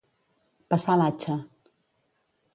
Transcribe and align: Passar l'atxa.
Passar 0.73 0.95
l'atxa. 1.03 1.37